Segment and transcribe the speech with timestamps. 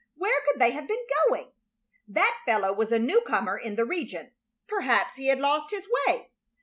[0.15, 1.51] Where could they have been going?
[2.07, 4.31] That fellow was a new comer in the region;
[4.67, 6.31] perhaps he had lost his way.